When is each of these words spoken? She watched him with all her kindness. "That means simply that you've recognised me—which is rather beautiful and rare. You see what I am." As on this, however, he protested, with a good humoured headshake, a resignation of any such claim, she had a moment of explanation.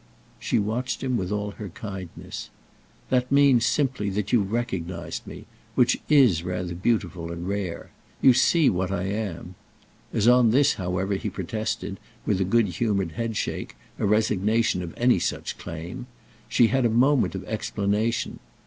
She 0.39 0.57
watched 0.57 1.03
him 1.03 1.15
with 1.15 1.31
all 1.31 1.51
her 1.51 1.69
kindness. 1.69 2.49
"That 3.11 3.31
means 3.31 3.67
simply 3.67 4.09
that 4.09 4.33
you've 4.33 4.51
recognised 4.51 5.27
me—which 5.27 5.99
is 6.09 6.41
rather 6.41 6.73
beautiful 6.73 7.31
and 7.31 7.47
rare. 7.47 7.91
You 8.19 8.33
see 8.33 8.67
what 8.67 8.91
I 8.91 9.03
am." 9.03 9.53
As 10.11 10.27
on 10.27 10.49
this, 10.49 10.73
however, 10.73 11.13
he 11.17 11.29
protested, 11.29 11.99
with 12.25 12.41
a 12.41 12.45
good 12.45 12.65
humoured 12.69 13.11
headshake, 13.11 13.75
a 13.99 14.07
resignation 14.07 14.81
of 14.81 14.95
any 14.97 15.19
such 15.19 15.59
claim, 15.59 16.07
she 16.49 16.69
had 16.69 16.83
a 16.83 16.89
moment 16.89 17.35
of 17.35 17.43
explanation. 17.45 18.39